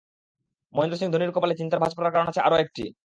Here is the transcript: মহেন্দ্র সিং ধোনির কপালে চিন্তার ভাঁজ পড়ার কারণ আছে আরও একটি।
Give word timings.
মহেন্দ্র 0.73 0.97
সিং 0.97 1.07
ধোনির 1.11 1.33
কপালে 1.33 1.55
চিন্তার 1.55 1.79
ভাঁজ 1.79 1.93
পড়ার 1.95 2.13
কারণ 2.13 2.27
আছে 2.27 2.41
আরও 2.41 2.57
একটি। 2.57 2.83